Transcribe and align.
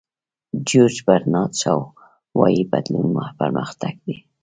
جیورج 0.67 0.97
برنارد 1.07 1.53
شاو 1.61 1.81
وایي 2.37 2.63
بدلون 2.71 3.07
پرمختګ 3.39 3.93
دی. 4.05 4.15